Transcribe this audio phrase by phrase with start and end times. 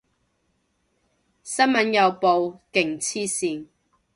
[0.03, 0.05] 新聞
[1.91, 3.67] 有報，勁黐線